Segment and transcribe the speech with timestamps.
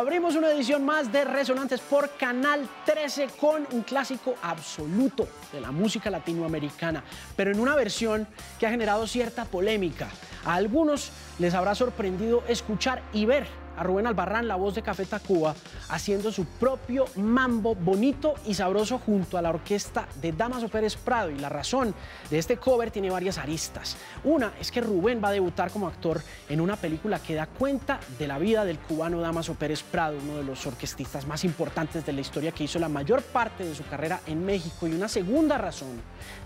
[0.00, 5.72] Abrimos una edición más de Resonantes por Canal 13 con un clásico absoluto de la
[5.72, 7.04] música latinoamericana,
[7.36, 8.26] pero en una versión
[8.58, 10.08] que ha generado cierta polémica.
[10.46, 13.46] A algunos les habrá sorprendido escuchar y ver
[13.76, 15.54] a Rubén Albarrán, la voz de Café Tacuba,
[15.88, 21.30] haciendo su propio mambo bonito y sabroso junto a la orquesta de Damaso Pérez Prado.
[21.30, 21.94] Y la razón
[22.30, 23.96] de este cover tiene varias aristas.
[24.24, 28.00] Una es que Rubén va a debutar como actor en una película que da cuenta
[28.18, 32.12] de la vida del cubano Damaso Pérez Prado, uno de los orquestistas más importantes de
[32.12, 34.86] la historia que hizo la mayor parte de su carrera en México.
[34.86, 36.00] Y una segunda razón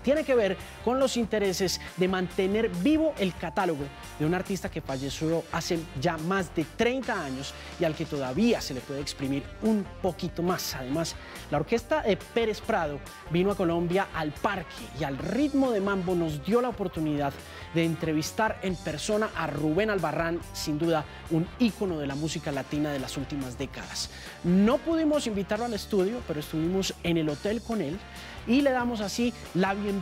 [0.05, 3.85] tiene que ver con los intereses de mantener vivo el catálogo
[4.19, 8.61] de un artista que falleció hace ya más de 30 años y al que todavía
[8.61, 10.75] se le puede exprimir un poquito más.
[10.77, 11.17] Además,
[11.51, 13.01] la orquesta de Pérez Prado
[13.31, 17.33] vino a Colombia al parque y al ritmo de mambo nos dio la oportunidad
[17.75, 22.93] de entrevistar en persona a Rubén Albarrán, sin duda un ícono de la música latina
[22.93, 24.11] de las últimas décadas.
[24.45, 27.99] No pudimos invitarlo al estudio, pero estuvimos en el hotel con él
[28.47, 29.94] y le damos así la bienvenida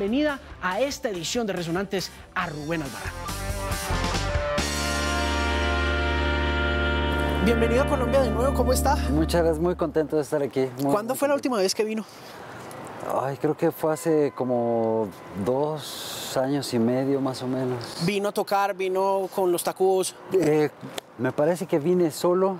[0.62, 3.12] a esta edición de Resonantes a Rubén Albarrán.
[7.45, 8.97] Bienvenido a Colombia de nuevo, ¿cómo está?
[9.11, 10.67] Muchas gracias, muy contento de estar aquí.
[10.83, 12.05] muy- ¿Cuándo fue la última vez que vino?
[13.20, 15.09] Ay, creo que fue hace como
[15.45, 17.79] dos años y medio más o menos.
[18.07, 20.15] Vino a tocar, vino con los tacubos.
[20.33, 20.70] Eh,
[21.19, 22.59] me parece que vine solo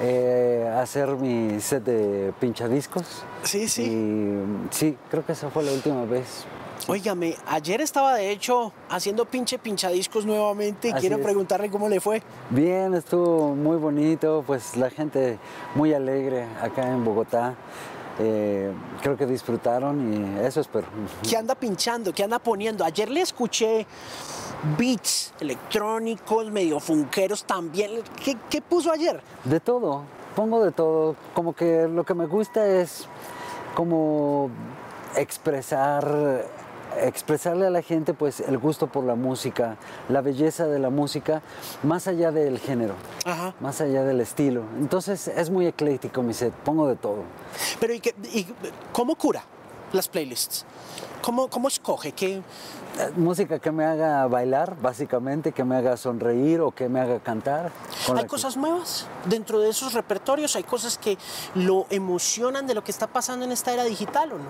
[0.00, 3.04] eh, a hacer mi set de pinchadiscos.
[3.42, 3.82] Sí, sí.
[3.84, 6.44] Y sí, creo que esa fue la última vez.
[6.88, 11.22] Óigame, ayer estaba de hecho haciendo pinche pinchadiscos nuevamente y Así quiero es.
[11.22, 12.22] preguntarle cómo le fue.
[12.50, 15.38] Bien, estuvo muy bonito, pues la gente
[15.74, 17.54] muy alegre acá en Bogotá.
[18.18, 20.86] Eh, creo que disfrutaron y eso espero.
[21.28, 22.12] ¿Qué anda pinchando?
[22.12, 22.84] ¿Qué anda poniendo?
[22.84, 23.86] Ayer le escuché
[24.76, 28.02] beats electrónicos, medio funkeros también.
[28.22, 29.20] ¿Qué, qué puso ayer?
[29.44, 30.02] De todo,
[30.36, 31.16] pongo de todo.
[31.32, 33.06] Como que lo que me gusta es
[33.74, 34.50] como
[35.16, 36.44] expresar,
[37.00, 39.76] expresarle a la gente pues el gusto por la música,
[40.08, 41.42] la belleza de la música,
[41.82, 42.94] más allá del género,
[43.24, 43.54] Ajá.
[43.60, 44.62] más allá del estilo.
[44.78, 47.22] Entonces es muy ecléctico mi set, pongo de todo.
[47.80, 48.46] Pero ¿y, qué- y
[48.92, 49.42] cómo cura
[49.92, 50.64] las playlists?
[51.22, 52.12] ¿Cómo, cómo escoge?
[52.12, 52.42] ¿Qué,
[52.98, 57.20] Eh, Música que me haga bailar, básicamente, que me haga sonreír o que me haga
[57.20, 57.72] cantar.
[58.14, 60.56] ¿Hay que- cosas nuevas dentro de esos repertorios?
[60.56, 61.16] ¿Hay cosas que
[61.54, 64.44] lo emocionan de lo que está pasando en esta era digital o no?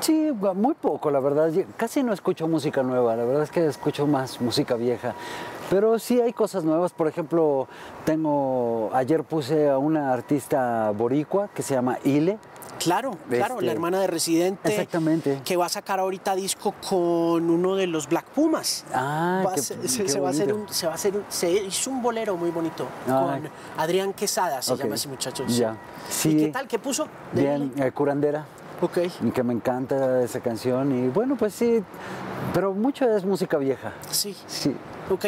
[0.00, 1.50] Sí, muy poco, la verdad.
[1.76, 5.14] Casi no escucho música nueva, la verdad es que escucho más música vieja.
[5.70, 7.66] Pero sí hay cosas nuevas, por ejemplo,
[8.04, 12.38] tengo, ayer puse a una artista boricua que se llama Ile.
[12.78, 14.68] Claro, claro, Este, la hermana de Residente.
[14.68, 15.40] Exactamente.
[15.44, 18.84] Que va a sacar ahorita disco con uno de los Black Pumas.
[18.92, 21.24] Ah, Va qué- se, qué se va a hacer un, se va a hacer un-
[21.28, 23.38] se hizo un bolero muy bonito Ah.
[23.40, 25.44] con Adrián Quesada, se llama ese muchacho.
[25.46, 25.76] ya.
[26.10, 26.36] ¿Y Sí.
[26.36, 26.66] qué tal?
[26.68, 27.06] ¿Qué puso?
[27.32, 28.44] Bien, eh, curandera,
[28.80, 28.98] Ok.
[29.22, 30.92] y que me encanta esa canción.
[30.92, 31.82] Y bueno, pues sí,
[32.52, 33.92] pero mucho es música vieja.
[34.10, 34.36] Sí.
[34.46, 34.76] Sí.
[35.10, 35.26] Ok.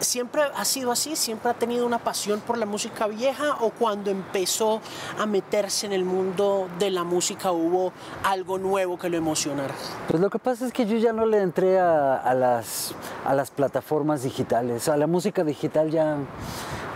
[0.00, 1.14] ¿Siempre ha sido así?
[1.14, 3.56] ¿Siempre ha tenido una pasión por la música vieja?
[3.60, 4.80] ¿O cuando empezó
[5.18, 7.92] a meterse en el mundo de la música hubo
[8.24, 9.74] algo nuevo que lo emocionara?
[10.08, 12.94] Pues lo que pasa es que yo ya no le entré a, a las,
[13.26, 16.16] a las plataformas digitales, a la música digital ya,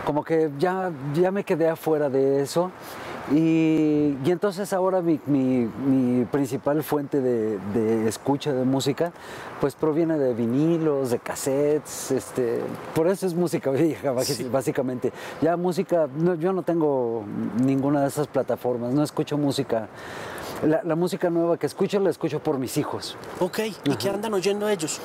[0.05, 2.71] como que ya, ya me quedé afuera de eso.
[3.31, 9.13] Y, y entonces ahora mi, mi- mi principal fuente de, de escucha de música
[9.61, 12.59] pues proviene de vinilos, de cassettes, este,
[12.93, 15.13] por eso es música vieja basi- básicamente.
[15.41, 17.23] Ya música, no, yo no tengo
[17.63, 19.87] ninguna de esas plataformas, no escucho música.
[20.67, 23.17] La, la música nueva que escucho la escucho por mis hijos.
[23.39, 23.59] Ok.
[23.85, 24.99] ¿Y qué andan oyendo ellos?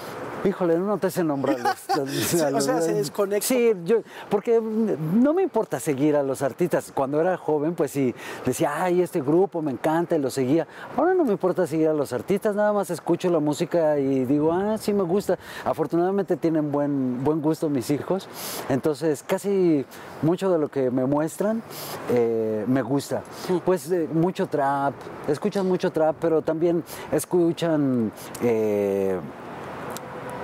[0.45, 1.77] Híjole, no te sé nombrarlos.
[2.55, 3.47] o sea, se desconecta.
[3.47, 6.93] Sí, yo, porque no me importa seguir a los artistas.
[6.95, 10.67] Cuando era joven, pues sí, decía, ay, este grupo me encanta y lo seguía.
[10.97, 14.53] Ahora no me importa seguir a los artistas, nada más escucho la música y digo,
[14.53, 15.39] ah, sí me gusta.
[15.65, 18.29] Afortunadamente tienen buen, buen gusto mis hijos,
[18.69, 19.85] entonces casi
[20.23, 21.63] mucho de lo que me muestran
[22.11, 23.23] eh, me gusta.
[23.65, 24.95] Pues eh, mucho trap,
[25.27, 28.13] escuchan mucho trap, pero también escuchan...
[28.43, 29.19] eh,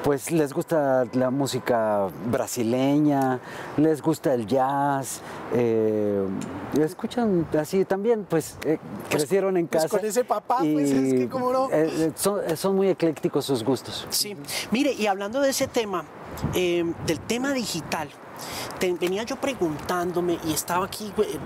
[0.04, 3.40] pues les gusta la música brasileña,
[3.78, 5.22] les gusta el jazz,
[5.54, 6.22] eh,
[6.78, 8.78] escuchan así también, pues eh,
[9.08, 9.96] crecieron en pues casa.
[9.96, 11.68] con ese papá, pues, es que cómo no.
[11.72, 14.06] eh, son, son muy eclécticos sus gustos.
[14.10, 14.36] Sí.
[14.70, 16.04] Mire, y hablando de ese tema,
[16.52, 18.10] eh, del tema digital,
[19.00, 21.38] venía yo preguntándome y estaba aquí eh,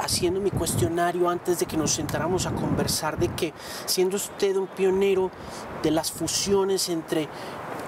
[0.00, 3.52] haciendo mi cuestionario antes de que nos sentáramos a conversar de que
[3.86, 5.30] siendo usted un pionero
[5.82, 7.28] de las fusiones entre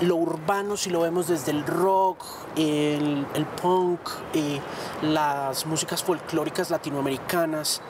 [0.00, 2.22] lo urbano, si lo vemos desde el rock,
[2.56, 3.26] el,
[3.60, 4.00] punk,
[4.34, 4.60] eh,
[5.02, 7.80] las músicas folclóricas latinoamericanas,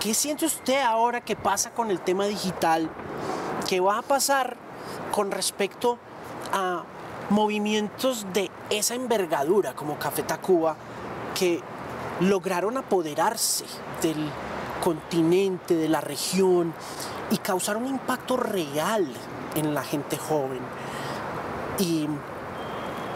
[0.00, 2.90] ¿qué siente usted ahora que pasa con el tema digital?
[3.68, 4.56] ¿Qué va a pasar
[5.12, 5.98] con respecto
[6.52, 6.82] a
[7.30, 10.76] movimientos de esa envergadura como Café Tacuba
[11.38, 11.60] que
[12.20, 13.64] lograron apoderarse
[14.02, 14.30] del
[14.82, 16.74] continente, de la región
[17.30, 19.06] y causar un impacto real
[19.54, 20.60] en la gente joven.
[21.80, 22.06] ¿Y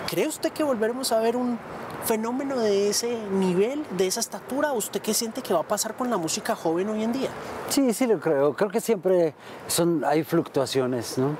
[0.08, 1.58] cree usted que volveremos a ver un
[2.04, 4.72] fenómeno de ese nivel, de esa estatura?
[4.72, 7.28] ¿Usted qué siente que va a pasar con la música joven hoy en día?
[7.68, 8.54] Sí, sí lo creo.
[8.54, 9.34] Creo que siempre
[9.66, 11.36] son, hay fluctuaciones, ¿no?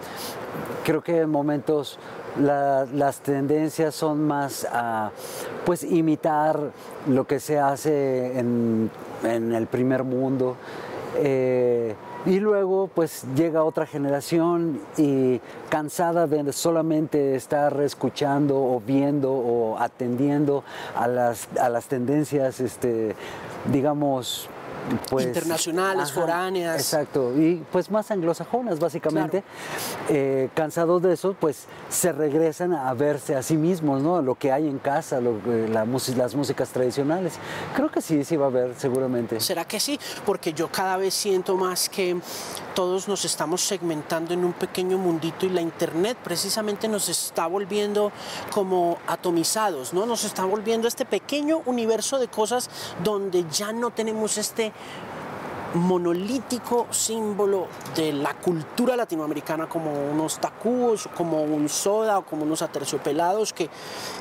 [0.85, 1.99] Creo que en momentos
[2.37, 5.11] las tendencias son más a
[5.65, 6.73] pues imitar
[7.06, 8.91] lo que se hace en,
[9.23, 10.56] el primer mundo.
[11.17, 11.94] Eh,
[12.26, 19.79] y luego pues llega otra generación y cansada de solamente estar escuchando o viendo o
[19.79, 20.65] atendiendo
[20.97, 23.15] a las, a las tendencias, este,
[23.71, 24.49] digamos,
[25.10, 26.76] pues, internacionales, foráneas.
[26.76, 29.42] Exacto, y pues más anglosajonas básicamente.
[30.08, 34.20] Eh, cansados de eso, pues se regresan a verse a sí mismos, ¿no?
[34.22, 35.38] Lo que hay en casa, lo,
[35.69, 35.86] la,
[36.16, 37.34] las músicas tradicionales.
[37.75, 39.40] Creo que sí, sí va a haber seguramente.
[39.40, 39.98] ¿Será que sí?
[40.25, 42.16] Porque yo cada vez siento más que
[42.75, 48.10] todos nos estamos segmentando en un pequeño mundito y la internet precisamente nos está volviendo
[48.52, 50.06] como atomizados, ¿no?
[50.06, 52.69] Nos está volviendo este pequeño universo de cosas
[53.02, 54.72] donde ya no tenemos este
[55.75, 57.67] monolítico símbolo
[57.97, 63.69] de la cultura latinoamericana como unos tacúos, como un soda o como unos aterciopelados que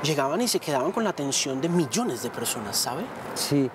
[0.02, 3.04] llegaban y se quedaban con la atención de millones de personas, ¿sabe?
[3.36, 3.70] Sí,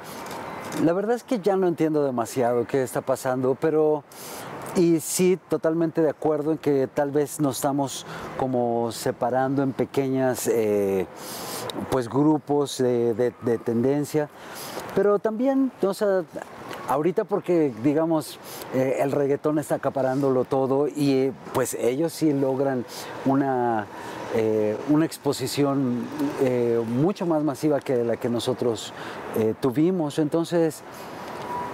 [0.85, 4.03] la verdad es que ya no entiendo demasiado qué está pasando, pero
[4.77, 10.47] y sí, totalmente de acuerdo en que tal vez nos estamos como separando en pequeñas
[10.47, 11.07] eh,
[11.91, 13.33] pues grupos de,
[13.65, 14.29] tendencia,
[14.95, 16.23] pero también, o sea,
[16.89, 18.39] ahorita porque digamos
[18.75, 22.85] eh, el reggaetón está acaparándolo todo y pues ellos sí logran
[23.25, 23.87] una
[24.35, 26.05] eh, una exposición
[27.01, 28.93] mucho más masiva que la que nosotros
[29.61, 30.19] tuvimos.
[30.19, 30.83] Entonces,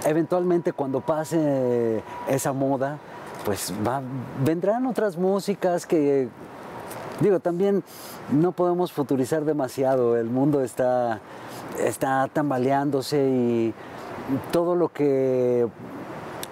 [0.05, 2.97] eventualmente cuando pase esa moda,
[3.45, 3.73] pues
[4.43, 6.29] vendrán otras músicas que,
[7.19, 7.83] digo, también
[8.31, 11.19] no podemos futurizar demasiado, el mundo está,
[11.79, 13.73] está tambaleándose y
[14.51, 15.67] todo lo que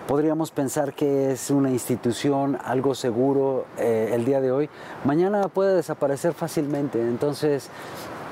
[0.07, 4.69] podríamos pensar que es una institución, algo seguro eh, el día de hoy,
[5.05, 6.99] mañana puede desaparecer fácilmente.
[6.99, 7.69] Entonces,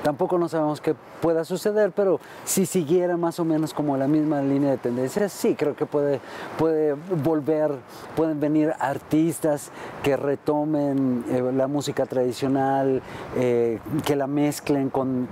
[0.02, 4.42] Tampoco no sabemos qué pueda suceder, pero si siguiera más o menos como la misma
[4.42, 6.20] línea de tendencia, sí, creo que puede,
[6.58, 7.70] puede volver,
[8.16, 9.70] pueden venir artistas
[10.02, 13.00] que retomen eh, la música tradicional,
[13.36, 15.28] eh, que la mezclen con,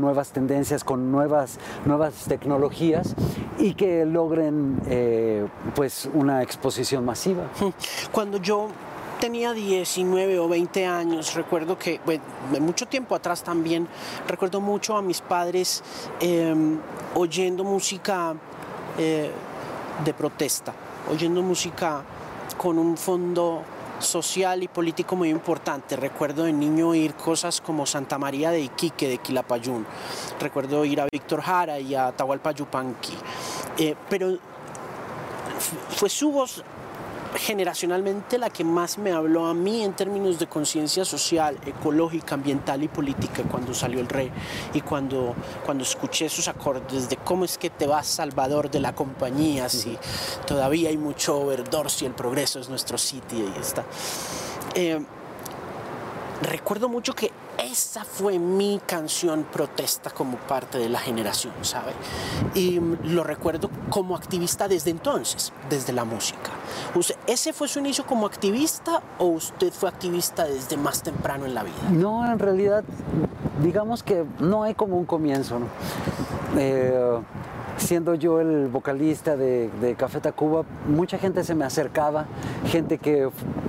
[0.00, 3.14] nuevas tendencias, con nuevas, nuevas tecnologías
[3.58, 7.44] y que logren eh, pues una exposición masiva.
[8.12, 8.68] Cuando yo
[9.18, 12.22] tenía 19 o 20 años, recuerdo que, bueno,
[12.60, 13.88] mucho tiempo atrás también,
[14.26, 15.82] recuerdo mucho a mis padres
[16.20, 16.78] em,
[17.14, 18.34] oyendo música
[18.96, 19.30] eh,
[20.04, 20.72] de protesta,
[21.10, 22.02] oyendo música
[22.56, 23.62] con un fondo
[23.98, 25.96] social y político muy importante.
[25.96, 29.84] Recuerdo de niño oír cosas como Santa María de Iquique, de Quilapayún.
[30.40, 32.54] Recuerdo ir a Víctor Jara y a Tahualpa
[33.76, 34.38] Eh, pero
[35.90, 36.62] fue su voz
[37.36, 42.82] generacionalmente la que más me habló a mí en términos de conciencia social, ecológica, ambiental
[42.82, 44.30] y política cuando salió el rey
[44.74, 48.94] y cuando, cuando escuché esos acordes de cómo es que te vas Salvador de la
[48.94, 49.96] compañía si
[50.46, 53.84] todavía hay mucho verdor si el progreso es nuestro sitio y está.
[54.74, 55.00] Eh,
[56.42, 61.92] recuerdo mucho que esa fue mi canción protesta como parte de la generación, ¿sabe?
[62.54, 66.50] Y lo recuerdo como activista desde entonces, desde la música.
[67.26, 71.62] ¿Ese fue su inicio como activista o usted fue activista desde más temprano en la
[71.62, 71.90] vida?
[71.90, 72.84] No, en realidad,
[73.62, 75.58] digamos que no hay como un comienzo.
[76.56, 77.20] Eh,
[77.78, 82.26] siendo yo el vocalista de, Café Tacuba, mucha gente se me acercaba,
[82.66, 83.28] gente que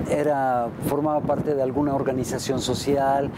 [0.10, 3.30] era, formaba parte de alguna organización social,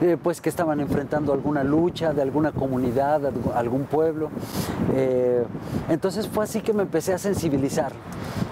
[0.00, 3.20] eh, pues que estaban enfrentando alguna lucha de alguna comunidad,
[3.54, 4.30] algún pueblo.
[4.94, 5.44] Eh,
[5.88, 7.92] entonces fue así que me empecé a sensibilizar.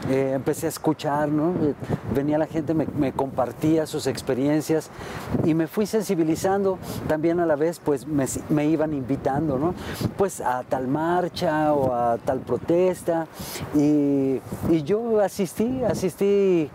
[0.08, 1.50] Eh, empecé a escuchar, ¿no?
[1.62, 1.74] Eh,
[2.14, 4.90] venía la gente, me, compartía sus experiencias
[5.44, 6.78] y me fui sensibilizando.
[7.08, 9.74] También a la vez, pues me, me, iban invitando, ¿no?
[10.16, 13.26] Pues a tal marcha o a tal protesta
[13.74, 16.70] y, y yo asistí, asistí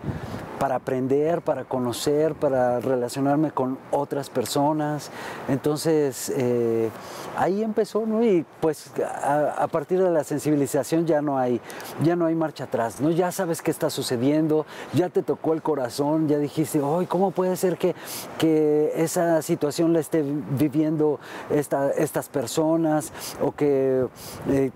[0.62, 5.10] para aprender, para conocer, para relacionarme con otras personas.
[5.48, 6.88] Entonces, eh,
[7.36, 8.22] ahí empezó, ¿no?
[8.22, 8.92] Y pues
[9.24, 11.60] a, partir de la sensibilización ya no hay,
[12.04, 13.10] ya no hay marcha atrás, ¿no?
[13.10, 14.64] Ya sabes qué está sucediendo,
[14.94, 17.96] ya te tocó el corazón, ya dijiste, hoy ¿cómo puede ser que,
[18.38, 21.18] que esa situación la esté viviendo
[21.50, 23.12] esta, estas personas?
[23.42, 24.06] O que
[24.48, 24.70] eh,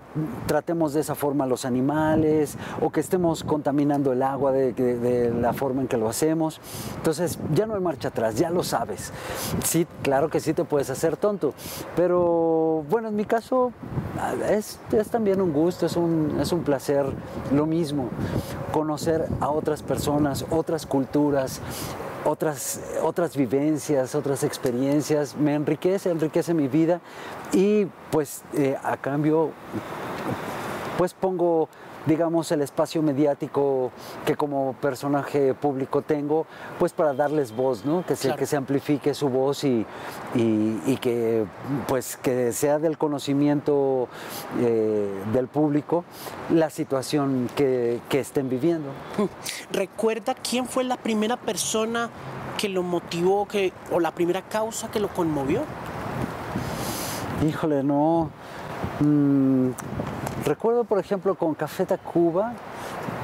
[0.47, 5.53] tratemos de esa forma a los animales, o que estemos contaminando el agua de la
[5.53, 6.59] forma en que lo hacemos.
[6.95, 9.11] Entonces ya no hay marcha atrás, ya lo sabes.
[9.63, 11.53] Sí, claro que sí te puedes hacer tonto,
[11.95, 13.71] pero bueno, en mi caso
[14.49, 17.05] es, es también un gusto, es un, es un placer
[17.53, 18.09] lo mismo,
[18.71, 21.61] conocer a otras personas, otras culturas,
[22.25, 26.99] otras, otras vivencias, otras experiencias, me enriquece, enriquece mi vida
[27.53, 29.51] y pues eh, a cambio
[30.97, 31.69] pues pongo
[32.07, 33.91] digamos, el espacio mediático
[34.25, 36.47] que como personaje público tengo,
[36.79, 38.05] pues para darles voz, ¿no?
[38.05, 39.85] Que se, que se amplifique su voz y,
[40.33, 41.45] y, que,
[41.87, 44.07] pues, que sea del conocimiento
[44.59, 46.05] eh, del público
[46.49, 48.89] la situación que, que estén viviendo.
[49.71, 52.09] ¿Recuerda quién fue la primera persona
[52.57, 55.61] que lo motivó que, o la primera causa que lo conmovió?
[57.47, 58.31] Híjole, no.
[58.99, 59.69] Mm,
[60.47, 62.53] recuerdo, por ejemplo, con Café Tacuba,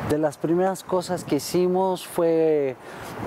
[0.10, 2.76] de las primeras cosas que hicimos fue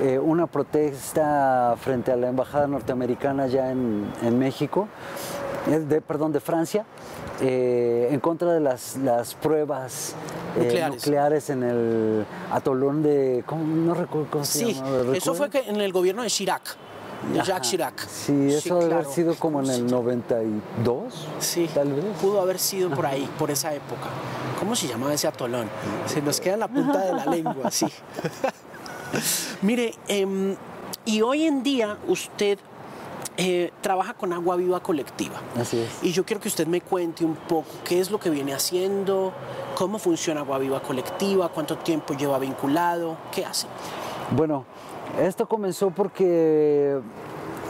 [0.03, 4.89] eh, una protesta frente a la embajada norteamericana ya en, México,
[5.69, 6.85] eh, de, perdón, de Francia,
[7.41, 10.15] eh, en contra de las, las pruebas
[10.91, 11.51] nucleares.
[11.51, 13.65] en el atolón de, ¿cómo?
[13.65, 14.83] no recuerdo cómo se sí,
[15.15, 16.77] eso fue que en el gobierno de Chirac
[17.33, 18.09] de Jacques Chirac.
[18.09, 22.05] Sí, eso debe haber sido como en el 92, sí, tal vez.
[22.21, 24.09] Pudo haber sido por ahí, por esa época.
[24.59, 25.69] ¿Cómo se llamaba ese atolón?
[26.07, 27.87] Se nos queda en la punta de la lengua, sí.
[29.63, 30.57] Mire, em,
[31.05, 32.59] y hoy en día usted
[33.39, 35.41] eh, trabaja con Agua Viva Colectiva.
[35.61, 36.03] Así es.
[36.03, 39.33] Y yo quiero que usted me cuente un poco qué es lo que viene haciendo,
[39.75, 43.67] cómo funciona Agua Viva Colectiva, cuánto tiempo lleva vinculado, qué hace.
[44.31, 44.65] Bueno,
[45.21, 46.99] esto comenzó porque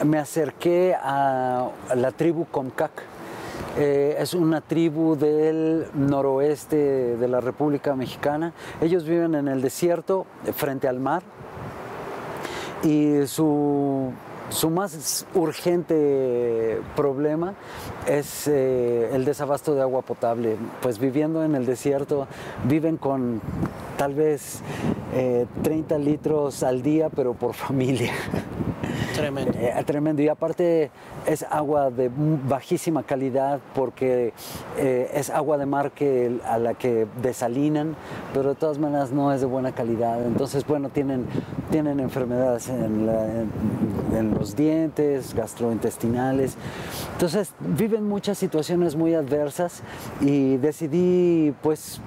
[0.04, 2.90] me acerqué a la tribu Comcac.
[3.78, 8.52] Eh, es una tribu del noroeste de la República Mexicana.
[8.80, 11.22] Ellos viven en el desierto, frente al mar.
[12.82, 14.12] Y su,
[14.70, 17.54] más urgente problema
[18.06, 20.56] es eh, el desabasto de agua potable.
[20.82, 22.26] Pues viviendo en el desierto,
[22.64, 23.40] viven con
[23.96, 24.60] tal vez
[25.62, 28.12] 30 eh, litros al día, pero por familia.
[29.14, 29.52] Tremendo.
[29.58, 30.22] Eh, tremendo.
[30.22, 30.90] Y aparte
[31.26, 34.32] es agua de bajísima calidad porque
[34.78, 37.96] eh, es agua de mar que, a la que desalinan,
[38.32, 40.24] pero de todas maneras no es de buena calidad.
[40.24, 41.26] Entonces, bueno, tienen,
[41.70, 43.08] tienen enfermedades en,
[44.16, 46.56] en los dientes, gastrointestinales.
[47.12, 49.82] Entonces, viven muchas situaciones muy adversas
[50.20, 52.00] y decidí, pues,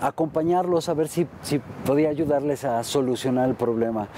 [0.00, 4.08] acompañarlos a ver si, si podía ayudarles a solucionar el problema.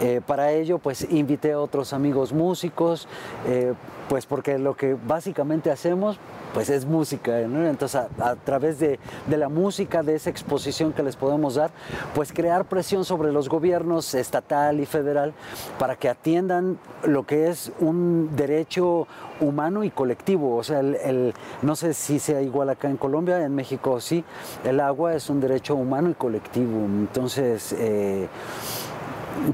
[0.00, 3.08] Eh, para ello, pues invité a otros amigos músicos,
[3.46, 3.74] eh,
[4.08, 6.18] pues porque lo que básicamente hacemos
[6.52, 11.56] pues es música, Entonces a, través de, la música, de esa exposición que les podemos
[11.56, 11.72] dar,
[12.14, 15.34] pues crear presión sobre los gobiernos estatal y federal
[15.80, 19.08] para que atiendan lo que es un derecho
[19.40, 20.56] humano y colectivo.
[20.56, 24.24] O sea, el, no sé si sea igual acá en Colombia, en México sí,
[24.62, 26.84] el agua es un derecho humano y colectivo.
[26.84, 28.28] Entonces, eh,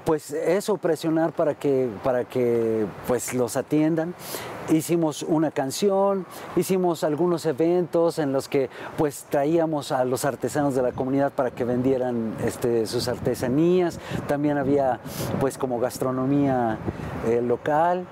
[0.04, 4.14] pues eso, presionar para que, para que pues los atiendan.
[4.70, 10.82] Hicimos una canción, hicimos algunos eventos en los que pues traíamos a los artesanos de
[10.82, 13.98] la comunidad para que vendieran este, sus artesanías.
[14.28, 15.00] También había
[15.40, 16.78] pues como gastronomía
[17.26, 18.06] eh, local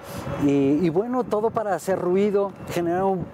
[0.44, 3.24] y, y bueno, todo para hacer ruido, generar un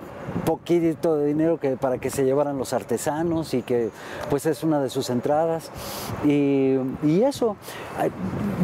[0.45, 3.91] poquito de dinero que, para que se llevaran los artesanos y que
[4.31, 5.71] pues es una de sus entradas.
[6.25, 6.79] Y,
[7.25, 7.57] eso,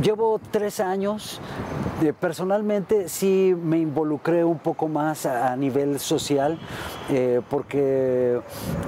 [0.03, 1.41] llevo tres años,
[2.21, 6.59] personalmente sí me involucré un poco más a, nivel social
[7.09, 8.41] eh, porque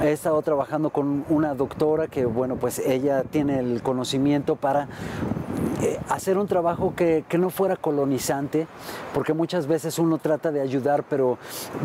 [0.03, 4.89] he estado trabajando con una doctora que bueno pues ella tiene el conocimiento para
[5.83, 8.69] eh, hacer un trabajo que, que, no fuera colonizante,
[9.13, 11.39] porque muchas veces uno trata de ayudar, pero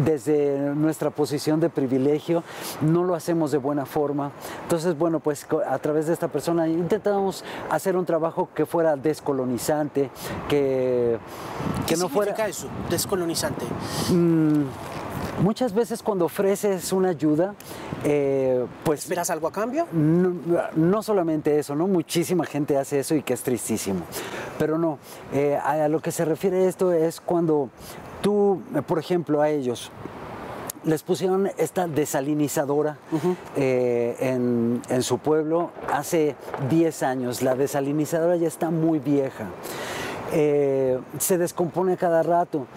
[0.06, 2.44] desde nuestra posición de privilegio
[2.82, 4.32] no lo hacemos de buena forma.
[4.62, 10.12] Entonces, bueno, pues a través de esta persona intentamos hacer un trabajo que fuera descolonizante,
[10.48, 11.18] que,
[11.88, 12.34] que no fuera...
[12.48, 13.66] eso, descolonizante?
[14.12, 14.66] Mm,
[15.42, 17.54] Muchas veces cuando ofreces una ayuda,
[18.04, 19.02] eh, pues...
[19.02, 19.88] ¿Esperas algo a cambio?
[19.92, 21.88] No, solamente eso, ¿no?
[21.88, 24.02] Muchísima gente hace eso y que es tristísimo.
[24.58, 24.98] Pero no,
[25.34, 27.70] eh, a, lo que se refiere esto es cuando
[28.22, 29.92] tú, por ejemplo, a ellos,
[30.84, 32.98] les pusieron esta desalinizadora
[33.56, 36.36] eh, en, en, su pueblo hace
[36.70, 37.42] 10 años.
[37.44, 39.46] La desalinizadora ya está muy vieja.
[40.34, 42.68] Eh, se descompone cada rato.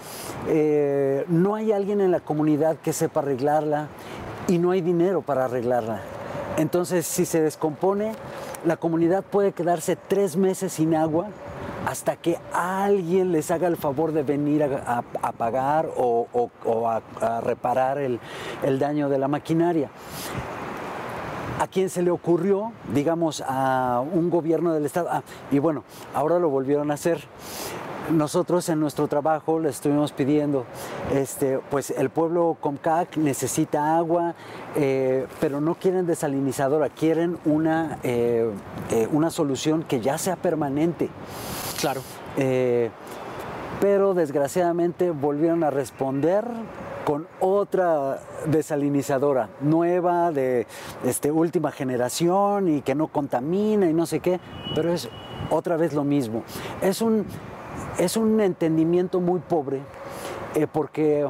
[0.49, 3.88] Eh, no hay alguien en la comunidad que sepa arreglarla
[4.49, 6.00] y no hay dinero para arreglarla.
[6.57, 8.12] Entonces, si se descompone,
[8.64, 11.28] la comunidad puede quedarse tres meses sin agua
[11.87, 15.02] hasta que alguien les haga el favor de venir a,
[15.33, 16.26] pagar o,
[16.87, 18.21] a, reparar el,
[18.62, 19.88] el daño de la maquinaria
[21.61, 25.09] a quién se le ocurrió, digamos, a un gobierno del Estado.
[25.11, 27.21] Ah, y bueno, ahora lo volvieron a hacer.
[28.11, 30.64] Nosotros en nuestro trabajo le estuvimos pidiendo,
[31.12, 34.35] este, pues el pueblo Comcac necesita agua,
[34.75, 38.50] eh, pero no quieren desalinizadora, quieren una, eh,
[38.90, 41.11] eh, una solución que ya sea permanente.
[41.79, 42.00] Claro.
[43.80, 46.44] Pero desgraciadamente volvieron a responder
[47.04, 50.66] con otra desalinizadora nueva de
[51.04, 54.38] este, última generación y que no contamina y no sé qué,
[54.75, 55.08] pero es
[55.50, 56.44] otra vez lo mismo.
[56.82, 57.25] Es un,
[57.99, 59.80] es un entendimiento muy pobre
[60.54, 61.26] eh, porque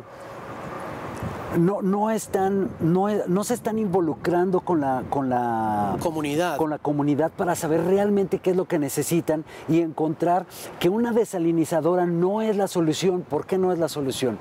[1.59, 6.57] no, no, están, no, no, se están involucrando con la, con, la, comunidad.
[6.57, 10.47] con la comunidad para saber realmente qué es lo que necesitan y encontrar
[10.78, 13.23] que una desalinizadora no es la solución.
[13.23, 14.38] ¿Por qué no es la solución?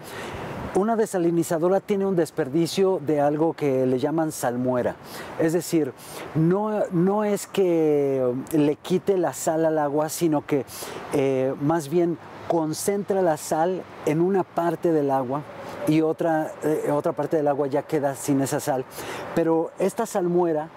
[0.75, 4.95] Una desalinizadora tiene un desperdicio de algo que le llaman salmuera.
[5.39, 5.93] Es decir,
[6.35, 10.65] no, no es que le quite la sal al agua, sino que
[11.13, 15.41] eh, más bien concentra la sal en una parte del agua
[15.89, 18.86] y otra, eh, otra parte del agua ya queda sin esa sal.
[19.34, 20.69] Pero esta salmuera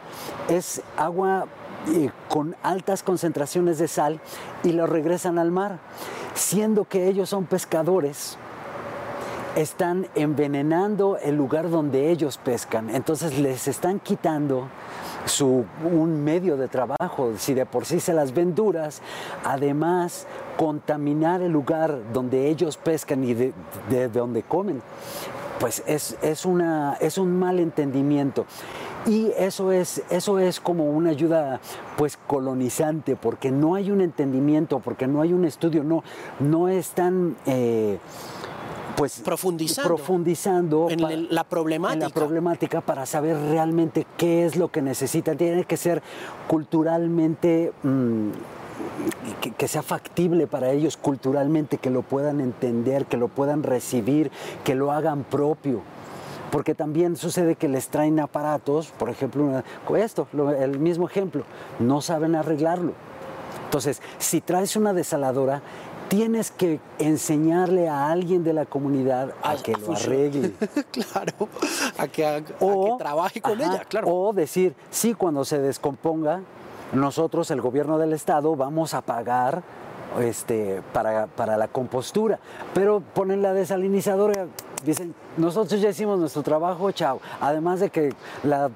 [0.49, 1.47] es agua
[1.89, 4.21] eh, con altas concentraciones de sal
[4.65, 5.79] y lo regresan al mar,
[6.35, 8.39] siendo que ellos son pescadores
[9.55, 12.89] están envenenando el lugar donde ellos pescan.
[12.89, 14.69] Entonces les están quitando
[15.25, 19.03] su, un medio de trabajo, si de por sí se las ven duras,
[19.45, 23.53] además contaminar el lugar donde ellos pescan y de,
[24.13, 24.83] donde comen,
[25.61, 28.47] pues es, es, una, es un mal entendimiento.
[29.05, 31.61] Y eso es, eso es como una ayuda
[31.97, 36.05] pues colonizante, porque no hay un entendimiento, porque no hay un estudio, no,
[36.41, 37.37] no están...
[37.47, 37.99] Eh,
[39.03, 42.07] pues profundizando, profundizando en la problemática.
[42.07, 45.37] la problemática para saber realmente qué es lo que necesitan.
[45.37, 46.05] Tiene que ser
[46.47, 48.29] culturalmente mm,
[49.59, 54.31] que, sea factible para ellos culturalmente, que lo puedan entender, que lo puedan recibir,
[54.63, 55.81] que lo hagan propio.
[56.53, 59.65] Porque también sucede que les traen aparatos, por ejemplo,
[59.97, 60.29] esto,
[60.61, 61.43] el mismo ejemplo,
[61.81, 62.93] no saben arreglarlo.
[63.65, 65.61] Entonces, si traes una desaladora,
[66.13, 70.53] tienes que enseñarle a alguien de la comunidad a, que lo arregle.
[70.93, 71.49] claro,
[71.97, 72.45] a que,
[72.99, 74.09] trabaje con ella, claro.
[74.09, 76.43] O decir, sí, cuando se descomponga,
[76.93, 79.63] nosotros, el gobierno del estado, vamos a pagar
[80.21, 82.39] este, para, para la compostura.
[82.75, 84.49] Pero ponen la desalinizadora,
[84.85, 87.23] dicen, nosotros ya hicimos nuestro trabajo, chao.
[87.41, 88.71] Además de que la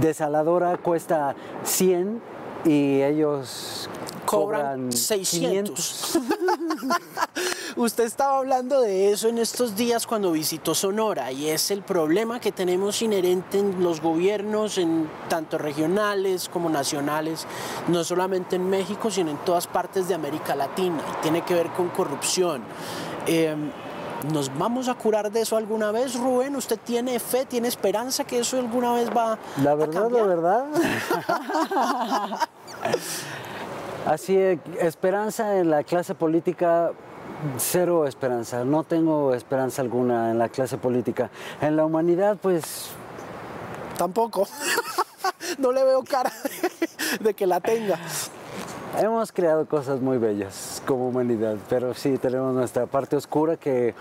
[0.00, 2.22] desaladora cuesta 100
[2.64, 3.90] y ellos
[4.26, 6.18] cobran, 600.
[7.76, 12.40] Usted estaba hablando de eso en estos días cuando visitó Sonora y es el problema
[12.40, 17.46] que tenemos inherente en los gobiernos, en tanto regionales como nacionales,
[17.88, 21.02] no solamente en México, sino en todas partes de América Latina.
[21.22, 22.62] tiene que ver con corrupción.
[23.26, 23.70] Em,
[24.32, 26.56] ¿Nos vamos a curar de eso alguna vez, Rubén?
[26.56, 30.64] ¿Usted tiene fe, tiene esperanza que eso alguna vez va la verdad, La verdad,
[34.06, 34.38] Así,
[34.80, 36.92] esperanza en la clase política,
[37.58, 38.64] cero esperanza.
[38.64, 41.28] No tengo esperanza alguna en la clase política.
[41.60, 42.90] En la humanidad, pues...
[43.98, 44.46] Tampoco.
[45.58, 46.32] no le veo cara
[47.20, 47.98] de que la tenga.
[48.96, 53.94] Hemos creado cosas muy bellas como humanidad, pero sí tenemos nuestra parte oscura que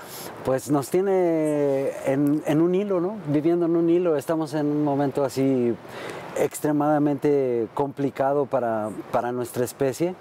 [0.46, 3.18] pues nos tiene en, en un hilo, ¿no?
[3.28, 4.16] Viviendo en un hilo.
[4.16, 5.76] Estamos en un momento así
[6.38, 10.16] extremadamente complicado para, para, nuestra especie.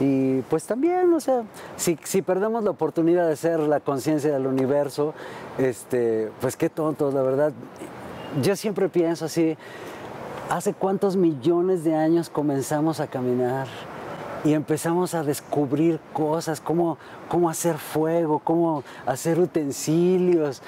[0.00, 1.42] Y pues también, o sea,
[1.76, 5.14] si, si perdemos la oportunidad de ser la conciencia del universo,
[5.58, 7.52] este, pues qué tontos, la verdad.
[8.42, 9.56] Yo siempre pienso así,
[10.48, 13.66] ¿hace cuántos millones de años comenzamos a caminar?
[14.44, 16.98] y empezamos a descubrir cosas, cómo,
[17.28, 20.62] cómo hacer fuego, cómo hacer utensilios.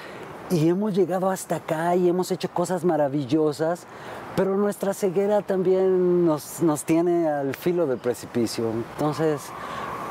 [0.49, 3.85] Y hemos llegado hasta acá y hemos hecho cosas maravillosas,
[4.35, 8.69] pero nuestra ceguera también nos, nos tiene al filo del precipicio.
[8.69, 9.41] Entonces,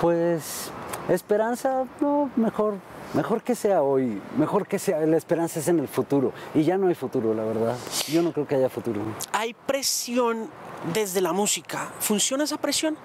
[0.01, 0.71] pues,
[1.09, 2.75] esperanza, no, mejor,
[3.13, 6.33] mejor que sea hoy, mejor que sea, la esperanza es en el futuro.
[6.55, 7.77] Y ya no hay futuro, la verdad.
[8.09, 9.01] Yo no creo que haya futuro.
[9.33, 10.49] Hay presión
[10.93, 11.91] desde la música.
[12.01, 12.97] ¿Funciona esa presión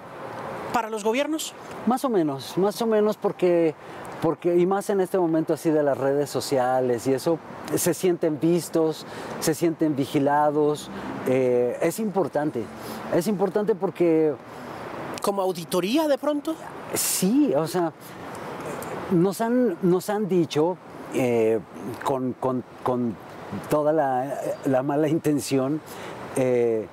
[0.72, 1.54] para los gobiernos?
[1.86, 3.74] Más o menos, más o menos porque
[4.20, 7.38] porque y más en este momento así de las redes sociales y eso
[7.74, 9.06] se sienten vistos,
[9.40, 10.90] se sienten vigilados,
[11.26, 12.64] eh, es importante,
[13.14, 14.34] es importante porque...
[15.22, 16.54] ¿Como auditoría de pronto?
[16.94, 17.92] Sí, o sea,
[19.10, 20.78] nos han, nos han dicho
[21.12, 21.60] eh,
[22.04, 23.14] con, con, con,
[23.68, 25.80] toda la, la mala intención,
[26.36, 26.86] eh,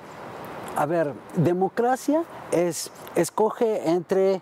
[0.78, 4.42] a ver, democracia es, escoge entre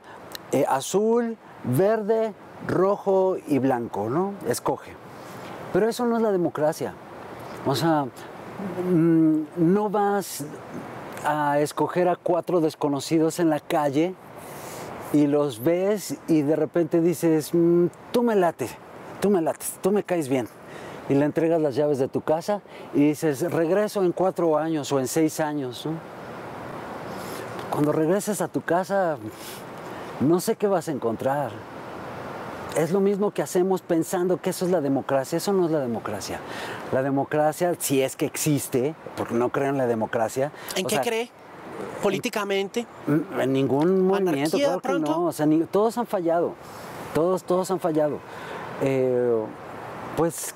[0.67, 2.33] azul, verde,
[2.67, 4.33] rojo y blanco, ¿no?
[4.45, 4.91] Escoge.
[5.71, 6.93] Pero eso no es la democracia.
[7.65, 8.05] O sea,
[8.89, 10.45] mm, no vas
[11.25, 14.13] a escoger a cuatro desconocidos en la calle
[15.13, 18.67] y los ves y de repente dices, mm, tú me late,
[19.21, 20.49] tú me lates, tú me caes bien.
[21.07, 22.61] Y le entregas las llaves de tu casa
[22.93, 25.87] y dices, regreso en cuatro años o en seis años.
[27.75, 29.17] Cuando regreses a tu casa,
[30.21, 31.51] no sé qué vas a encontrar
[32.77, 35.37] es lo mismo que hacemos pensando que eso es la democracia.
[35.37, 36.39] Eso no es la democracia.
[36.91, 40.51] La democracia, si es que existe, porque no creo en la democracia.
[40.75, 41.31] ¿En qué cree?
[42.01, 42.85] ¿Políticamente?
[43.07, 45.25] En, ningún movimiento, claro que no.
[45.25, 46.53] O sea, todos han fallado.
[47.13, 48.19] Todos, todos han fallado.
[48.81, 49.43] Eh,
[50.17, 50.53] pues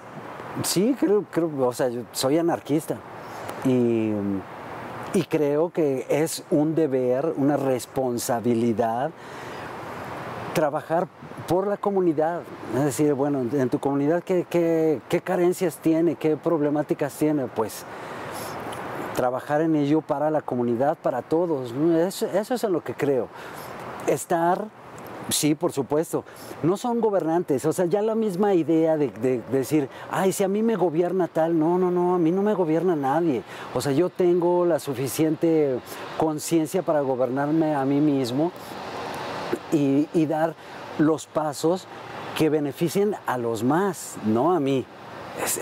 [0.64, 2.98] sí, creo, creo, o sea, yo soy anarquista.
[3.66, 4.12] Y,
[5.14, 9.12] y creo que es un deber, una responsabilidad
[10.54, 11.08] trabajar
[11.48, 12.42] por la comunidad.
[12.76, 16.16] Es decir, bueno, en tu comunidad, ¿qué, qué, carencias tiene?
[16.16, 17.48] ¿Qué problemáticas tiene?
[17.48, 17.86] Pues
[19.16, 21.74] trabajar en ello para la comunidad, para todos.
[21.96, 23.28] Eso, es en lo que creo.
[24.08, 24.66] Estar,
[25.30, 26.24] sí, por supuesto.
[26.64, 27.66] No son gobernantes.
[27.66, 31.28] O sea, ya la misma idea de, de, decir, ay, si a mí me gobierna
[31.28, 31.58] tal.
[31.58, 33.44] No, no, no, a mí no me gobierna nadie.
[33.74, 35.80] O sea, yo tengo la suficiente
[36.18, 38.52] conciencia para gobernarme a mí mismo
[39.72, 40.56] y, y dar
[40.98, 41.88] los pasos
[42.38, 44.86] que beneficien a los más, no a mí.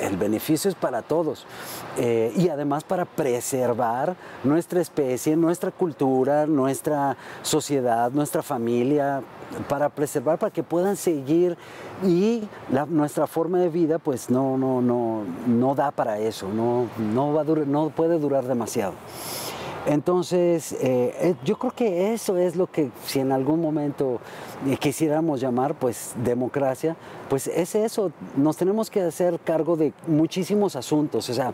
[0.01, 1.45] El beneficio es para todos.
[1.97, 9.21] Eh, y además para preservar nuestra especie, nuestra cultura, nuestra sociedad, nuestra familia,
[9.67, 11.57] para preservar, para que puedan seguir
[12.03, 12.47] y
[12.89, 17.43] nuestra forma de vida pues no, no, no, no da para eso, no, no, va
[17.43, 18.93] no puede durar demasiado.
[19.87, 24.19] Entonces, eh, yo creo que eso es lo que si en algún momento
[24.67, 26.97] eh, quisiéramos llamar pues democracia,
[27.29, 31.53] pues es eso, nos tenemos que hacer cargo de muchísimos asuntos, o sea,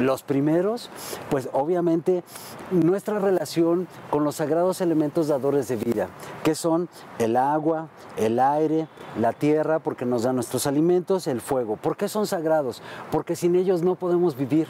[0.00, 0.90] los primeros,
[1.30, 2.24] pues obviamente
[2.72, 6.08] nuestra relación con los sagrados elementos dadores de vida,
[6.42, 6.88] que son
[7.20, 8.88] el agua, el aire,
[9.20, 11.76] la tierra, porque nos dan nuestros alimentos, el fuego.
[11.76, 12.82] ¿Por qué son sagrados?
[13.12, 14.66] Porque sin ellos no podemos vivir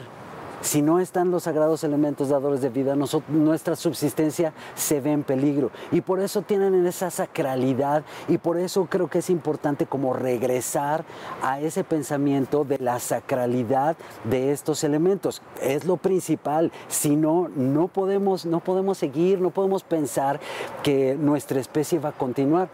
[0.61, 2.95] si no están los sagrados elementos dadores de vida,
[3.29, 5.71] nuestra subsistencia se ve en peligro.
[5.91, 11.05] Y por eso tienen esa sacralidad y por eso creo que es importante como regresar
[11.41, 13.95] a ese pensamiento de la sacralidad
[14.25, 15.41] de estos elementos.
[15.61, 16.71] Es lo principal.
[16.87, 20.39] Si no, no podemos, no podemos seguir, no podemos pensar
[20.83, 22.69] que nuestra especie va a continuar.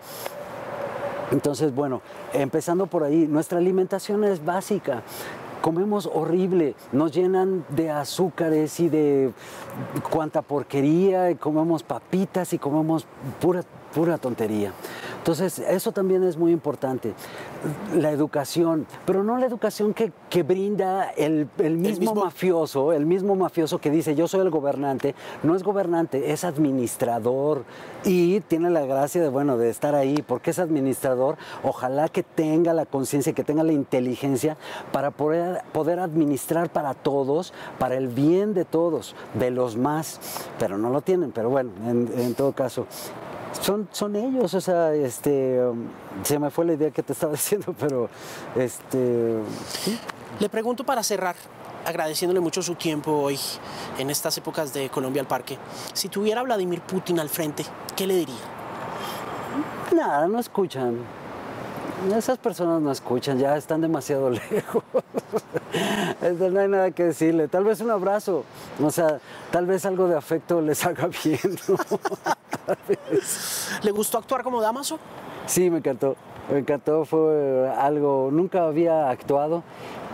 [1.31, 2.01] Entonces, bueno,
[2.33, 5.03] empezando por ahí, nuestra alimentación es básica
[5.65, 9.33] comemos horrible, nos llenan de azúcares y de
[10.11, 13.07] cuanta porquería, y comemos papitas y comemos
[13.41, 14.73] pura, pura tontería.
[15.25, 17.15] Entonces, eso también es muy importante.
[17.95, 20.11] La educación, pero no la educación que,
[20.43, 25.63] brinda el, mismo mafioso, el mismo mafioso que dice yo soy el gobernante, no es
[25.63, 27.63] gobernante, es administrador
[28.03, 32.75] y tiene la gracia de, bueno, de estar ahí, porque es administrador, ojalá que tenga
[32.75, 34.57] la conciencia, que tenga la inteligencia
[34.91, 40.19] para poder, poder administrar para todos, para el bien de todos, de los más,
[40.59, 42.85] pero no lo tienen, pero bueno, en, en todo caso,
[43.61, 45.59] son, son ellos, o sea, este,
[46.23, 48.09] se me fue la idea que te estaba diciendo, pero
[48.55, 49.39] este...
[50.39, 51.35] Le pregunto para cerrar,
[51.85, 53.39] agradeciéndole mucho su tiempo hoy
[53.97, 55.57] en estas épocas de Colombia al Parque.
[55.93, 57.65] Si tuviera Vladimir Putin al frente,
[57.95, 58.35] ¿qué le diría?
[59.95, 60.97] Nada, no escuchan.
[62.15, 64.83] Esas personas no escuchan, ya están demasiado lejos.
[66.21, 67.47] no hay nada que decirle.
[67.47, 68.43] Tal vez un abrazo,
[68.83, 69.19] o sea,
[69.51, 71.39] tal vez algo de afecto les haga bien.
[73.83, 74.99] ¿Le gustó actuar como Damaso?
[75.47, 76.15] Sí, me encantó.
[76.51, 79.63] Me encantó, fue algo, nunca había actuado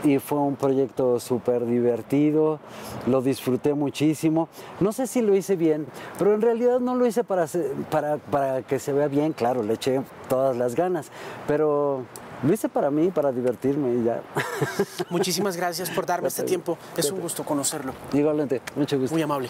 [0.04, 2.60] y fue un proyecto súper divertido,
[3.06, 4.48] lo disfruté muchísimo.
[4.80, 7.48] No sé si lo hice bien, pero en realidad no lo hice para,
[7.90, 11.12] para, para que se vea bien, claro, le eché todas las ganas,
[11.48, 12.06] pero
[12.44, 14.22] lo hice para mí, para divertirme y ya.
[15.10, 16.78] Muchísimas gracias por darme este tiempo.
[16.98, 17.94] Es un gusto conocerlo.
[18.14, 19.14] Igualmente, mucho gusto.
[19.14, 19.50] Muy amable.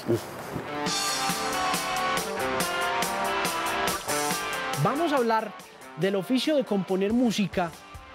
[5.11, 5.51] Vamos a hablar
[5.99, 7.69] del oficio de componer música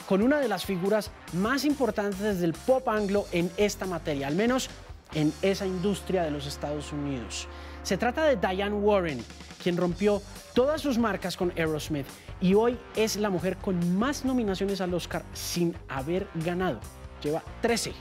[0.08, 4.70] con una de las figuras más importantes del pop anglo en esta materia, al menos
[5.12, 7.48] en esa industria de los Estados Unidos.
[7.82, 9.22] Se trata de Diane Warren,
[9.62, 10.22] quien rompió
[10.54, 12.06] todas sus marcas con Aerosmith
[12.40, 16.80] y hoy es la mujer con más nominaciones al Oscar sin haber ganado.
[17.22, 17.92] Lleva 13.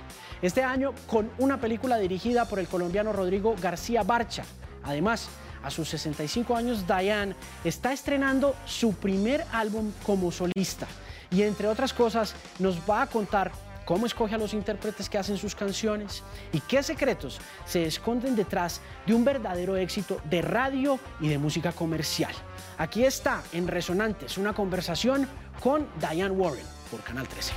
[0.42, 4.46] Este año con una película dirigida por el colombiano Rodrigo García Barcha.
[4.84, 5.28] Además,
[5.66, 10.88] a sus 65 años, Diane está estrenando su primer álbum como solista
[11.32, 13.52] y entre otras cosas nos va a contar
[13.84, 18.80] cómo escoge a los intérpretes que hacen sus canciones y qué secretos se esconden detrás
[19.06, 22.34] de un verdadero éxito de radio y de música comercial.
[22.78, 25.28] Aquí está en Resonantes una conversación
[25.62, 27.54] con Diane Warren por Canal 13.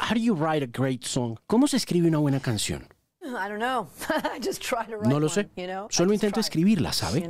[0.00, 1.36] How do you write a great song?
[1.46, 2.97] ¿Cómo se escribe una buena canción?
[5.04, 5.48] No lo sé.
[5.90, 7.28] Solo intento escribirla, ¿sabe?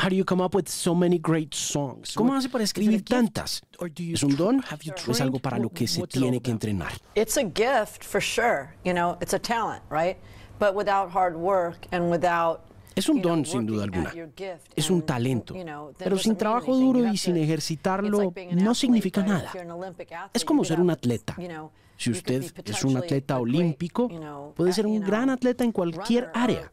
[0.00, 2.14] How do you come up with so many great songs?
[2.14, 3.62] ¿Cómo hace para escribir tantas?
[3.96, 4.62] ¿Es un don
[5.08, 6.92] es algo para lo que se tiene que entrenar?
[7.14, 10.16] It's a gift for sure, you know, it's a talent, right?
[10.60, 12.60] But without hard work and without
[12.98, 14.12] es un don, sin duda alguna.
[14.74, 15.54] Es un talento.
[15.96, 19.52] Pero sin trabajo duro y sin ejercitarlo, no significa nada.
[20.32, 21.36] Es como ser un atleta.
[21.98, 24.08] Si usted es un atleta olímpico,
[24.54, 26.70] puede ser un gran atleta en cualquier área.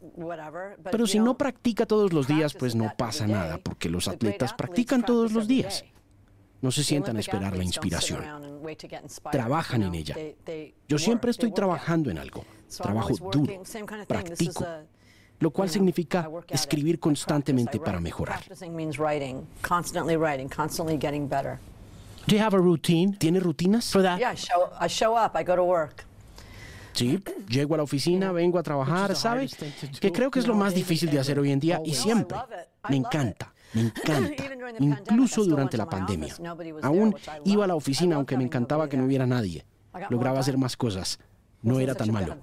[0.91, 5.03] Pero si no practica todos los días, pues no pasa nada, porque los atletas practican
[5.03, 5.83] todos los días.
[6.61, 8.23] No se sientan a esperar la inspiración.
[9.31, 10.15] Trabajan en ella.
[10.87, 12.45] Yo siempre estoy trabajando en algo.
[12.77, 13.63] Trabajo duro.
[14.07, 14.65] Practico
[15.39, 18.41] lo cual significa escribir constantemente para mejorar.
[22.27, 23.15] Do you have a routine?
[23.17, 23.91] ¿Tiene rutinas?
[23.91, 24.19] For that?
[24.19, 26.05] Yeah, I show, I show up, I go to work.
[26.93, 29.49] Sí, llego a la oficina, vengo a trabajar, ¿sabe?
[29.99, 32.37] Que creo que es lo más difícil de hacer hoy en día y siempre
[32.89, 33.53] me encanta.
[33.73, 34.43] Me encanta,
[34.79, 36.33] incluso durante la pandemia.
[36.81, 39.65] Aún iba a la oficina aunque me encantaba que no hubiera nadie.
[40.09, 41.19] Lograba hacer más cosas.
[41.61, 42.37] No era tan malo.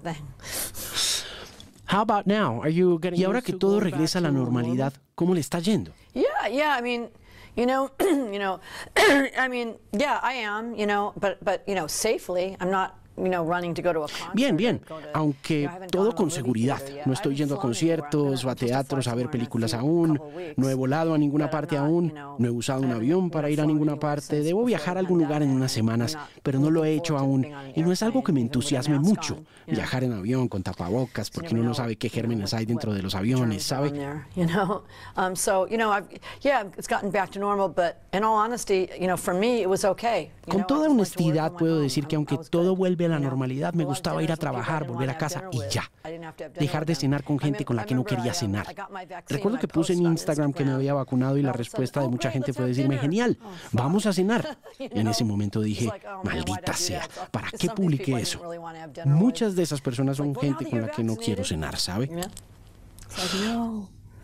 [1.91, 2.61] How about now?
[2.61, 5.91] Are you y ahora que todo regresa a la normalidad, ¿cómo le está yendo?
[6.13, 7.09] Yeah, yeah, I mean,
[7.55, 8.59] you know, you know,
[8.97, 12.57] I mean, yeah, I am, you know, but but you know, safely.
[12.59, 12.97] I'm not
[14.33, 14.81] Bien, bien,
[15.13, 16.81] aunque todo con seguridad.
[17.05, 20.19] No estoy yendo a conciertos o a teatros a ver películas aún,
[20.55, 23.65] no he volado a ninguna parte aún, no he usado un avión para ir a
[23.65, 27.17] ninguna parte, debo viajar a algún lugar en unas semanas, pero no lo he hecho
[27.17, 27.47] aún.
[27.75, 31.63] y no es algo que me entusiasme mucho, viajar en avión con tapabocas porque uno
[31.63, 33.93] no sabe qué gérmenes hay dentro de los aviones, ¿sabe?
[40.47, 44.31] Con toda honestidad puedo decir que aunque todo vuelve a la normalidad, me gustaba ir
[44.31, 45.89] a trabajar, volver a casa y ya.
[46.59, 48.67] Dejar de cenar con gente con la que no quería cenar.
[49.27, 52.53] Recuerdo que puse en Instagram que me había vacunado y la respuesta de mucha gente
[52.53, 53.37] fue decirme, genial,
[53.71, 54.57] vamos a cenar.
[54.79, 55.89] Y en ese momento dije,
[56.23, 58.41] maldita sea, ¿para qué publiqué eso?
[59.05, 62.09] Muchas de esas personas son gente con la que no quiero cenar, ¿sabe?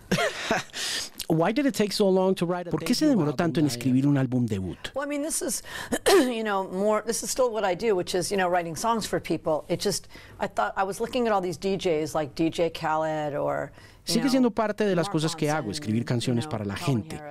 [1.29, 4.07] Why did it take so long to write ¿Por qué se demoró tanto en escribir
[4.07, 4.91] un álbum debut?
[4.95, 5.61] Well, I mean, this is,
[6.07, 7.03] you know, more.
[7.05, 9.63] This is still what I do, which is, you know, writing songs for people.
[9.67, 10.07] It just,
[10.39, 13.71] I thought I was looking at all these DJs like DJ Khaled or
[14.09, 17.21] Sigue siendo parte de las cosas que hago, escribir canciones para la gente.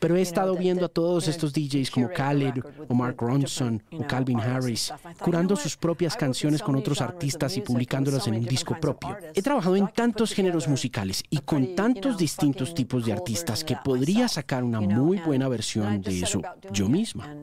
[0.00, 2.54] Pero he estado viendo a todos estos DJs como Khaled
[2.88, 8.26] o Mark Ronson o Calvin Harris, curando sus propias canciones con otros artistas y publicándolas
[8.28, 9.14] en un disco propio.
[9.34, 14.26] He trabajado en tantos géneros musicales y con tantos distintos tipos de artistas que podría
[14.26, 16.40] sacar una muy buena versión de eso
[16.72, 17.36] yo misma.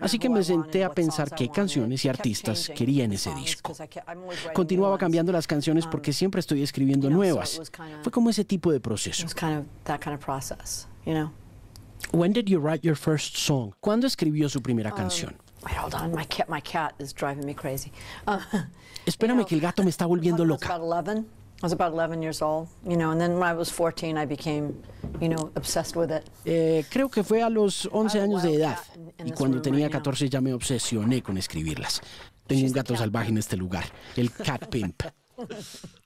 [0.00, 3.74] Así que me senté a pensar qué canciones y artistas quería en ese disco.
[4.52, 7.60] Continuaba cambiando las canciones porque siempre estoy escribiendo nuevas.
[8.02, 9.26] Fue como ese tipo de proceso.
[12.12, 13.72] When did you write your first song?
[13.80, 15.36] ¿Cuándo escribió su primera canción?
[17.44, 17.92] Me crazy.
[18.26, 18.38] Uh,
[19.06, 20.66] Espérame que el gato me está volviendo loca.
[21.60, 21.62] About 11.
[21.62, 24.26] I was about 11 years old, you know, and then when I was 14, I
[24.26, 24.82] became,
[25.20, 26.28] you know, obsessed with it.
[26.44, 28.78] Eh, creo que fue a los 11 I have a años de edad
[29.24, 30.02] y cuando tenía right now.
[30.02, 32.00] 14 ya me obsesioné con escribirlas.
[32.46, 33.84] Tengo un gato salvaje en este lugar,
[34.16, 35.02] el cat pimp.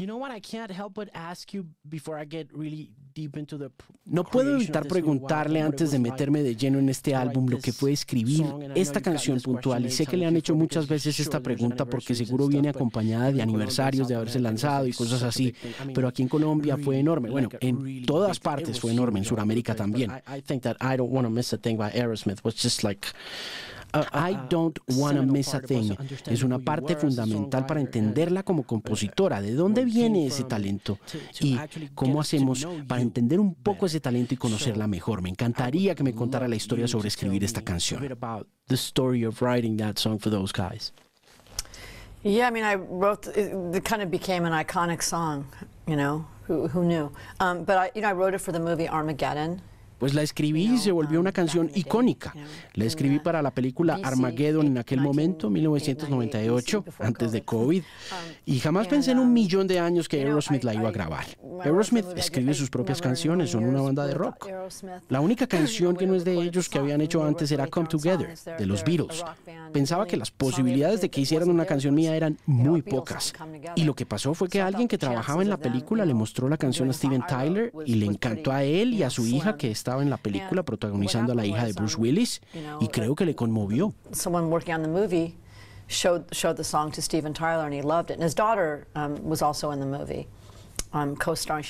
[0.00, 0.30] You know what?
[0.30, 3.70] I can't help but ask you before I get really deep into the.
[4.06, 7.92] No puedo evitar preguntarle antes de meterme de lleno en este álbum lo que fue
[7.92, 12.14] escribir esta canción puntual y sé que le han hecho muchas veces esta pregunta porque
[12.14, 15.54] seguro viene acompañada de aniversarios de haberse lanzado y cosas así,
[15.94, 17.28] pero aquí en Colombia fue enorme.
[17.28, 20.10] Bueno, en todas partes fue enorme, en Sudamérica también.
[20.26, 23.06] I think that I don't want to miss a thing by Aerosmith was just like.
[23.92, 27.80] Uh, I don't wanna miss a thing es una parte were as a fundamental para
[27.80, 31.58] entenderla como compositora, de dónde viene ese from, talento to- to y
[31.94, 33.86] cómo hacemos know para entender un poco better.
[33.86, 35.22] ese talento y conocerla mejor.
[35.22, 38.00] Me encantaría que me contara la historia sobre escribir esta A canción.
[38.00, 40.92] bit about the story of writing that song for those guys.
[42.22, 45.46] Yeah, I mean, I wrote, it, it kind of became an iconic song,
[45.88, 47.10] you know, who, who knew?
[47.40, 49.62] Um, but I, you know, I wrote it for the movie Armageddon.
[50.00, 52.34] Pues la escribí y se volvió una canción icónica.
[52.72, 57.82] La escribí para la película Armageddon en aquel momento, 1998, antes de COVID,
[58.46, 61.26] y jamás pensé en un millón de años que Aerosmith la iba a grabar.
[61.62, 64.48] Aerosmith escribe sus propias canciones, son una banda de rock.
[65.10, 68.34] La única canción que no es de ellos que habían hecho antes era Come Together,
[68.58, 69.22] de los Beatles.
[69.70, 73.34] Pensaba que las posibilidades de que hicieran una canción mía eran muy pocas.
[73.76, 76.56] Y lo que pasó fue que alguien que trabajaba en la película le mostró la
[76.56, 80.02] canción a Steven Tyler y le encantó a él y a su hija que estaba
[80.02, 82.40] en la película protagonizando a la hija de Bruce Willis
[82.80, 83.92] y creo que le conmovió.
[84.12, 85.34] Someone working on the movie
[85.88, 88.14] showed, showed the song to Steven Tyler and he loved it.
[88.14, 90.28] And his daughter um, was also in the movie,
[90.92, 91.16] um,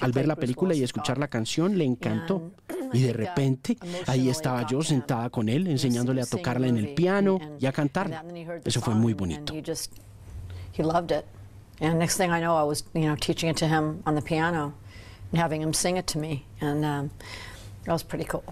[0.03, 2.51] Al ver la película y escuchar la canción le encantó.
[2.93, 3.79] Y de repente
[4.09, 8.25] ahí estaba yo sentada con él enseñándole a tocarla en el piano y a cantarla.
[8.65, 9.55] Eso fue muy bonito.
[9.55, 9.93] He just
[10.77, 11.25] he loved it.
[11.81, 14.23] And next thing I know, I was you know teaching it to him on the
[14.23, 14.75] piano
[15.31, 17.11] and having him sing it to me, and um,
[17.85, 18.45] that was pretty cool.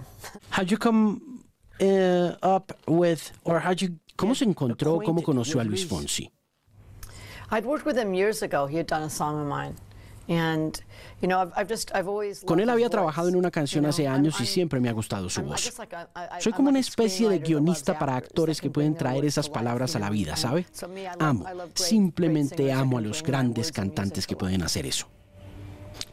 [0.51, 1.45] How'd you come
[1.81, 3.99] uh, up with, or how'd you?
[4.17, 5.01] ¿Cómo se encontró?
[5.05, 5.87] ¿Cómo conoció a Luis?
[5.87, 6.31] Fonsi?
[7.51, 8.67] I'd worked with him years ago.
[8.67, 9.75] He had done a song of mine.
[10.29, 10.79] And,
[11.23, 14.07] you know, I've, I've just, I've always Con él había trabajado en una canción hace
[14.07, 15.73] años y siempre me ha gustado su voz.
[16.41, 20.11] Soy como una especie de guionista para actores que pueden traer esas palabras a la
[20.11, 20.67] vida, ¿sabe?
[21.19, 25.09] Amo, simplemente amo a los grandes cantantes que pueden hacer eso.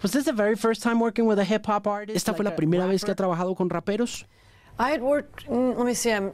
[0.04, 2.16] Was this the very first time working with a hip hop artist?
[2.16, 4.26] ¿Esta fue like la primera vez que ha trabajado con raperos?
[4.78, 6.34] I had worked, mm, let me see, I'm,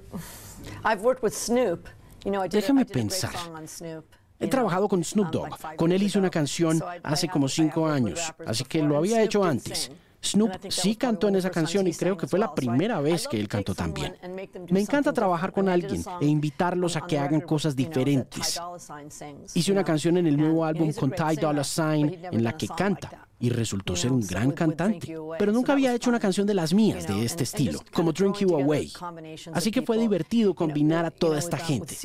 [0.83, 1.87] I've worked with Snoop.
[2.25, 3.31] You know, I did, a- Déjame I did a great pensar.
[3.33, 4.05] song on Snoop.
[4.39, 5.75] He trabajado con Snoop um, Dogg.
[5.77, 6.33] Con él years hice una ago.
[6.33, 9.91] canción hace como cinco años, así que before, lo había Snoop hecho antes.
[10.23, 12.17] Snoop And I think that sí cantó en esa the first canción y creo sang
[12.21, 14.13] que fue la primera vez love que él cantó también.
[14.13, 15.67] someone and make them do Me encanta trabajar different.
[15.67, 18.59] con alguien song e invitarlos a on que the hagan cosas diferentes.
[19.55, 23.27] Hice una canción en el nuevo álbum con Ty Dolla Sign en la que canta
[23.41, 25.17] y resultó ser un gran cantante.
[25.37, 28.55] Pero nunca había hecho una canción de las mías de este estilo, como Drink You
[28.55, 28.93] Away.
[29.53, 31.97] Así que fue divertido combinar a toda esta um, gente.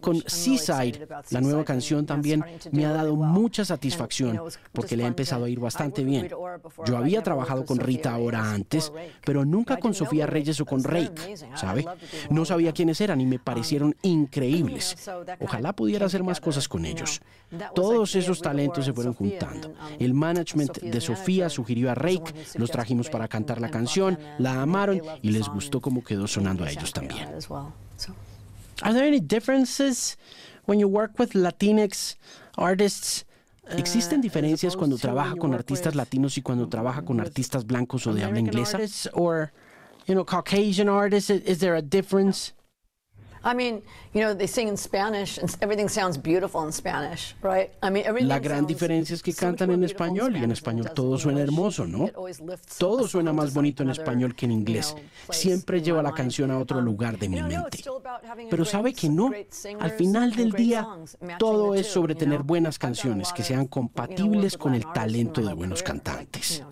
[0.00, 4.40] Con Seaside, la nueva canción también me ha do dado mucha satisfacción
[4.72, 6.28] porque le ha empezado a ir bastante bien.
[6.86, 8.92] Yo había trabajado con Rita Sophia Ora Reyes antes,
[9.24, 11.84] pero nunca con Sofía Reyes o con Rake, ¿sabe?
[12.30, 14.96] No sabía quiénes eran y me parecieron increíbles.
[15.40, 17.20] Ojalá pudiera hacer más cosas con ellos.
[17.74, 19.58] Todos esos talentos se fueron juntando.
[19.58, 24.18] and, um, El management De Sofía sugirió a Rake, los trajimos para cantar la canción,
[24.38, 27.28] la amaron y les gustó cómo quedó sonando a ellos también.
[28.82, 30.16] Are there any differences
[30.66, 32.16] when you work with Latinx
[32.56, 33.24] artists?
[33.76, 38.14] ¿Existen diferencias as cuando trabaja con artistas latinos y cuando trabaja con artistas blancos o
[38.14, 38.78] de habla inglesa?
[39.12, 39.52] or
[40.06, 41.28] you know Caucasian artists?
[41.28, 42.54] Is, is there a difference?
[48.20, 51.86] La gran diferencia es que cantan en beautiful español y en español todo suena hermoso,
[51.86, 52.08] ¿no?
[52.78, 54.96] Todo suena más to bonito en español que en inglés.
[55.30, 57.84] Siempre lleva la canción a otro Um, lugar de mi mente.
[58.50, 59.30] Pero sabe que no,
[59.80, 60.86] al final del día
[61.38, 66.64] todo es sobre tener buenas canciones que sean compatibles con el talento de buenos cantantes.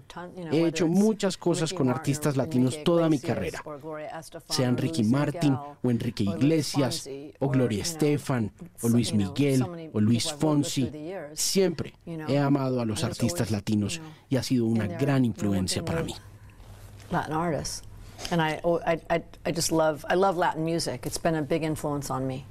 [0.51, 3.63] He hecho muchas cosas con artistas latinos toda mi Iglesias carrera,
[4.49, 10.01] sean Ricky Martin o Enrique Luis Iglesias o or, Gloria Estefan o Luis Miguel o
[10.01, 10.91] Luis Fonsi.
[11.35, 16.15] Siempre he amado a los artistas latinos y ha sido una gran influencia para mí.
[17.11, 17.83] Latin artists.
[18.31, 21.07] And oh, I, I, I just love, I love Latin music.
[21.07, 22.47] It's been a big influence on me.